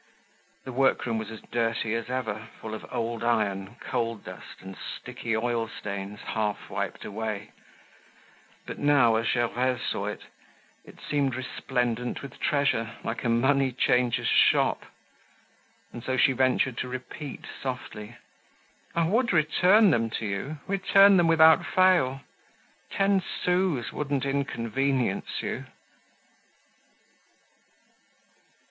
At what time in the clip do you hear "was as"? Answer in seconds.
1.19-1.41